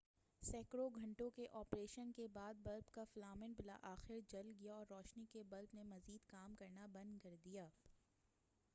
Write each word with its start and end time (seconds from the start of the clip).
سینکڑوں 0.43 0.89
گھنٹوں 0.95 1.29
کے 1.29 1.45
آپریشن 1.53 2.11
کے 2.11 2.27
بعد 2.27 2.63
بلب 2.63 2.89
کا 2.91 3.03
فلامنٹ 3.13 3.57
بلاخر 3.57 4.19
جل 4.29 4.51
گیا 4.59 4.75
اور 4.75 4.85
روشنی 4.89 5.25
کے 5.31 5.43
بلب 5.49 5.75
نے 5.75 5.83
مزید 5.85 6.25
کام 6.27 6.55
کرنا 6.55 6.85
بند 6.93 7.19
کر 7.19 7.35
دیا 7.45 7.67